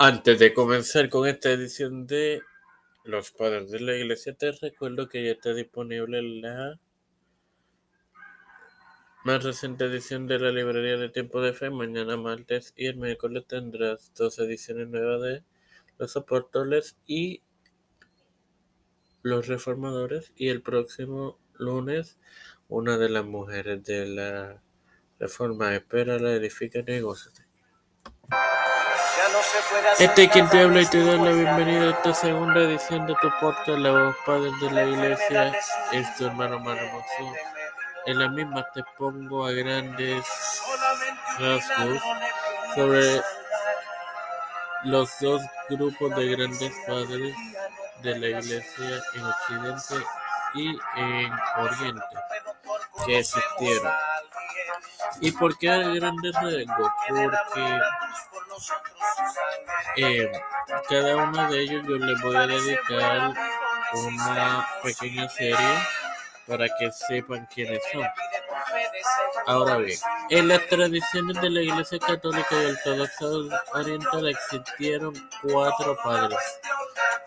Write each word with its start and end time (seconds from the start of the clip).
Antes 0.00 0.38
de 0.38 0.54
comenzar 0.54 1.08
con 1.08 1.26
esta 1.26 1.50
edición 1.50 2.06
de 2.06 2.40
Los 3.02 3.32
Padres 3.32 3.68
de 3.72 3.80
la 3.80 3.96
Iglesia, 3.96 4.32
te 4.32 4.52
recuerdo 4.52 5.08
que 5.08 5.24
ya 5.24 5.32
está 5.32 5.52
disponible 5.52 6.22
la 6.22 6.78
más 9.24 9.42
reciente 9.42 9.86
edición 9.86 10.28
de 10.28 10.38
la 10.38 10.52
Librería 10.52 10.98
de 10.98 11.08
Tiempo 11.08 11.40
de 11.40 11.52
Fe. 11.52 11.70
Mañana 11.70 12.16
martes 12.16 12.74
y 12.76 12.86
el 12.86 12.96
miércoles 12.96 13.44
tendrás 13.48 14.12
dos 14.14 14.38
ediciones 14.38 14.86
nuevas 14.86 15.20
de 15.20 15.42
Los 15.98 16.16
Apóstoles 16.16 16.96
y 17.04 17.42
Los 19.22 19.48
Reformadores. 19.48 20.32
Y 20.36 20.50
el 20.50 20.62
próximo 20.62 21.40
lunes, 21.54 22.20
una 22.68 22.98
de 22.98 23.08
las 23.08 23.24
mujeres 23.24 23.82
de 23.82 24.06
la 24.06 24.62
Reforma. 25.18 25.74
Espera, 25.74 26.20
la 26.20 26.34
edifica, 26.34 26.82
negóciate. 26.82 27.47
Este 29.98 30.24
es 30.24 30.30
quien 30.32 30.48
te 30.48 30.60
habla 30.60 30.80
y 30.80 30.86
te 30.86 31.04
da 31.04 31.16
la 31.16 31.30
bienvenida 31.30 31.88
a 31.88 31.90
esta 31.90 32.14
segunda 32.14 32.60
edición 32.60 33.06
de 33.06 33.14
tu 33.20 33.30
podcast, 33.40 33.78
La 33.78 33.90
Voz 33.92 34.16
Padre 34.26 34.50
de 34.60 34.70
la 34.70 34.84
Iglesia. 34.84 35.52
Es 35.92 36.16
tu 36.16 36.26
hermano 36.26 36.58
Mano 36.58 36.80
Monzón. 36.86 37.34
En 38.06 38.18
la 38.18 38.28
misma 38.28 38.66
te 38.72 38.82
pongo 38.96 39.46
a 39.46 39.52
grandes 39.52 40.24
rasgos 41.38 42.02
sobre 42.74 43.22
los 44.84 45.10
dos 45.20 45.42
grupos 45.68 46.16
de 46.16 46.26
grandes 46.26 46.72
padres 46.86 47.34
de 48.02 48.18
la 48.18 48.26
Iglesia 48.28 49.02
en 49.14 49.24
Occidente 49.24 50.06
y 50.54 50.68
en 50.96 51.32
Oriente 51.58 52.16
que 53.06 53.18
existieron. 53.18 53.92
¿Y 55.20 55.30
por 55.32 55.56
qué 55.58 55.68
grandes 55.68 56.34
rasgos? 56.34 56.90
Porque 57.06 57.80
eh, 59.96 60.32
cada 60.88 61.16
uno 61.16 61.50
de 61.50 61.60
ellos 61.60 61.84
yo 61.86 61.96
les 61.96 62.20
voy 62.22 62.36
a 62.36 62.46
dedicar 62.46 63.34
una 63.94 64.68
pequeña 64.82 65.28
serie 65.28 65.78
para 66.46 66.66
que 66.78 66.90
sepan 66.92 67.46
quiénes 67.52 67.80
son. 67.92 68.06
Ahora 69.46 69.76
bien, 69.78 69.98
en 70.30 70.48
las 70.48 70.66
tradiciones 70.66 71.40
de 71.40 71.50
la 71.50 71.62
Iglesia 71.62 71.98
Católica 71.98 72.48
y 72.50 72.66
Ortodoxa 72.66 73.58
Oriental 73.74 74.28
existieron 74.28 75.14
cuatro 75.42 75.96
padres. 76.02 76.38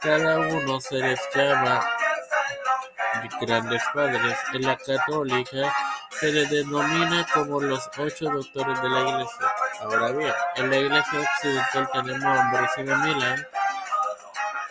Cada 0.01 0.39
uno 0.39 0.79
se 0.81 0.95
les 0.95 1.19
llama 1.33 1.87
grandes 3.41 3.81
padres. 3.93 4.37
En 4.53 4.61
la 4.63 4.77
católica 4.77 5.73
se 6.21 6.31
les 6.31 6.49
denomina 6.51 7.25
como 7.33 7.59
los 7.59 7.89
ocho 7.97 8.25
doctores 8.25 8.79
de 8.79 8.89
la 8.89 9.01
Iglesia. 9.09 9.47
Ahora 9.79 10.11
bien, 10.11 10.31
en 10.55 10.69
la 10.69 10.77
Iglesia 10.77 11.19
Occidental 11.19 11.89
tenemos 11.93 12.23
a 12.23 12.41
Ambrosio 12.43 12.85
de 12.85 12.95
Milán, 12.95 13.47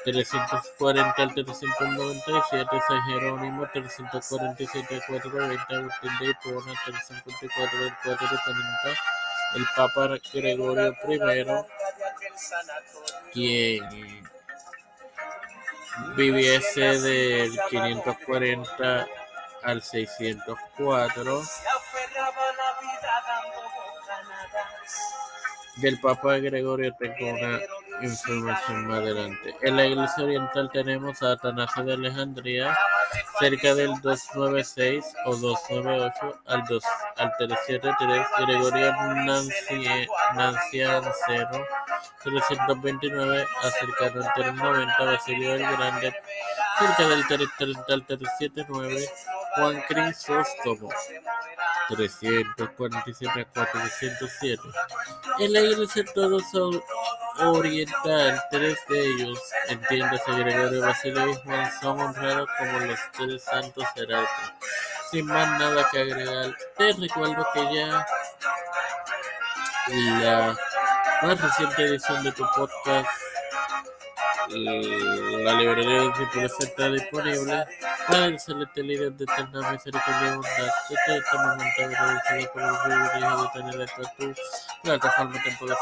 340 0.05 1.23
al 1.23 1.35
397, 1.35 2.81
San 2.87 3.03
Jerónimo, 3.03 3.69
347 3.73 5.03
420, 5.09 5.75
Agustín 5.75 6.11
de 6.21 6.27
Hipona, 6.27 6.73
354 6.85 7.79
del 7.81 7.95
430, 8.05 9.01
el 9.57 9.67
Papa 9.75 10.09
Gregorio 10.33 11.67
I, 13.35 13.81
quien 13.83 14.31
viviese 16.15 17.01
del 17.01 17.59
540 17.69 19.09
al 19.63 19.83
604 19.83 21.43
del 25.77 26.01
Papa 26.01 26.37
Gregorio 26.39 26.95
tengo 26.99 27.31
una 27.31 27.61
información 28.03 28.87
más 28.87 28.99
adelante. 28.99 29.55
En 29.63 29.77
la 29.77 29.87
Iglesia 29.87 30.25
Oriental 30.25 30.71
tenemos 30.73 31.23
a 31.23 31.33
Atanasio 31.33 31.85
de 31.85 31.95
Alejandría 31.95 32.77
cerca 33.39 33.75
del 33.75 33.91
296 34.01 35.05
o 35.27 35.37
298 35.37 36.41
al 36.47 36.65
2 36.65 36.83
al 37.17 37.33
373, 37.39 38.27
Gregorio 38.47 38.93
Nancianceno 40.35 41.65
329 42.23 43.47
acerca 43.63 44.11
del 44.11 44.25
390, 44.35 45.05
Basilio 45.05 45.55
el 45.55 45.63
Grande 45.63 46.15
cerca 46.79 47.09
del 47.09 47.27
330 47.27 47.93
al 47.93 48.07
379, 48.07 49.09
Juan 49.57 49.83
Crisóstomo 49.89 50.89
347 51.89 53.41
a 53.41 53.67
407. 53.67 54.63
En 55.39 55.53
la 55.53 55.61
iglesia 55.61 56.05
todos 56.15 56.43
son 56.51 56.81
oriental, 57.39 58.43
tres 58.51 58.79
de 58.89 59.01
ellos, 59.01 59.39
entiéndase 59.69 60.33
Gregorio, 60.33 60.83
Basilio 60.83 61.31
y 61.31 61.35
Juan, 61.37 61.71
son 61.81 62.01
honrados 62.01 62.49
como 62.59 62.81
los 62.81 63.01
tres 63.17 63.43
santos 63.43 63.85
jerarcas. 63.95 64.53
Sin 65.11 65.27
más 65.27 65.59
nada 65.59 65.89
que 65.91 65.99
agregar, 65.99 66.57
te 66.77 66.93
recuerdo 66.93 67.47
que 67.53 67.75
ya 67.75 68.07
la 70.23 70.57
más 71.23 71.41
reciente 71.41 71.83
edición 71.85 72.23
de 72.23 72.33
tu 72.33 72.45
podcast 72.55 73.09
la 74.49 75.55
librería 75.55 76.13
tiempo 76.13 76.41
está 76.41 76.89
disponible 76.91 77.65
para 78.09 78.27
el 78.27 78.35
excelente 78.35 78.83
líder 78.83 79.13
de 79.13 79.25
eterna 79.25 79.71
misericordia 79.71 80.29
y 80.29 80.37
bondad. 80.37 80.69
Este 80.91 81.17
es 81.17 81.25
momento 81.35 81.83
agradecido 81.85 82.53
por 82.53 82.63
el 82.63 82.79
privilegio 82.85 83.43
de 83.43 83.49
tener 83.53 83.81
esta 83.83 84.15
tu 84.17 84.35
plataforma 84.83 85.43
temporal 85.43 85.77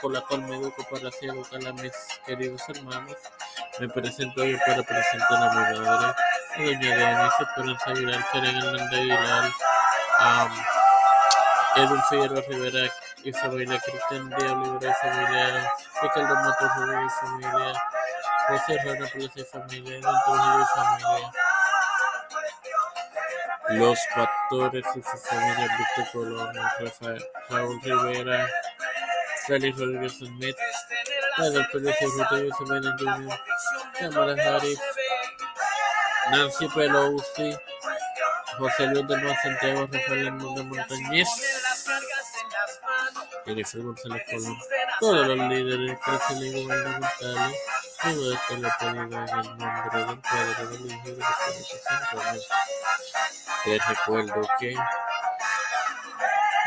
con 0.00 0.12
la 0.12 0.20
cual 0.22 0.42
me 0.42 0.56
educo 0.56 0.86
para 0.90 1.08
así 1.08 1.26
educar 1.26 1.66
a 1.66 1.72
mis 1.72 1.92
queridos 2.26 2.62
hermanos. 2.68 3.16
Me 3.80 3.88
presento 3.88 4.42
hoy 4.42 4.56
para 4.66 4.82
presentar 4.82 5.42
a 5.42 5.54
mi 5.54 5.78
madre, 5.78 5.88
a 5.88 6.16
doña 6.56 6.96
Denise 6.96 7.42
Esperanza 7.42 7.90
Aguilar, 7.90 8.26
Karen 8.32 8.56
Hernández 8.56 8.92
Aguilar, 8.92 9.52
a 10.20 10.77
Figueroa 11.86 12.42
Rivera 12.48 12.92
y 13.22 13.32
familia, 13.32 13.78
Cristian 13.78 14.28
Díaz 14.30 14.52
Olivera 14.52 14.90
y 14.90 14.94
familia, 15.06 15.72
Ricardo 16.02 16.34
Matos 16.34 16.70
Rubio 16.76 17.06
y 17.06 17.10
familia, 17.10 17.82
José 18.48 18.78
Rana 18.84 19.06
Plaza 19.06 19.32
y 19.36 19.44
familia, 19.44 19.98
Edwin 19.98 20.16
Trujillo 20.24 20.60
y 20.60 20.66
familia, 20.74 21.32
Los 23.68 23.98
Pastores 24.12 24.84
y 24.96 25.02
su 25.02 25.18
familia, 25.18 25.68
Víctor 25.78 26.12
Colón, 26.12 26.56
Rafael, 26.80 27.24
Raúl 27.48 27.80
Rivera, 27.82 28.48
Félix 29.46 29.78
Rodríguez 29.78 30.18
Smith, 30.18 30.56
Pedro 31.36 31.62
Pérez 31.72 31.96
y 32.00 32.04
y 32.04 32.48
Isabel 32.48 32.94
Jr., 32.98 33.38
Kamala 34.00 34.42
Harris, 34.42 34.80
Nancy 36.32 36.68
Pelosi, 36.68 37.56
José 38.58 38.86
Luis 38.88 39.06
de 39.06 39.16
Nuevo 39.16 39.36
Santiago, 39.42 39.88
Rafael 39.92 40.26
Hernández 40.26 40.64
Montañez, 40.64 41.28
Jennifer 43.44 43.82
González 43.82 44.22
Colón, 44.30 44.58
todos 45.00 45.26
los 45.26 45.38
líderes 45.48 45.98
y 46.40 46.62
gubernamentales, 46.62 47.56
todo 48.02 48.32
esto 48.34 48.56
lo 48.56 48.68
pedido 48.78 49.02
en 49.02 49.12
el 49.12 49.58
nombre 49.58 50.06
del 50.06 50.18
Padre, 50.20 50.66
del 50.66 50.86
Hijo 50.86 51.00
y 51.04 51.10
del 51.10 51.20
Espíritu 51.20 51.76
Santo. 51.84 52.22
Te 53.64 53.78
recuerdo 53.78 54.48
que 54.58 54.74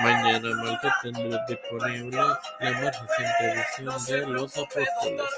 mañana 0.02 0.56
martes 0.56 0.94
tendrás 1.02 1.48
disponible 1.48 2.18
la 2.18 2.72
más 2.72 3.02
reciente 3.02 3.52
edición 3.52 4.06
de 4.06 4.28
Los 4.28 4.58
Apóstoles. 4.58 5.32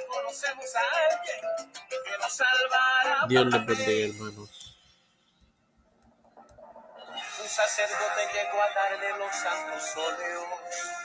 Dios 3.27 3.45
les 3.45 3.65
bendiga, 3.65 4.07
hermanos. 4.07 4.62
Sacerdote 7.53 8.27
llegó 8.33 8.59
a 8.63 8.69
darle 8.73 9.15
los 9.19 9.35
santos 9.35 9.95
óleos 9.95 10.93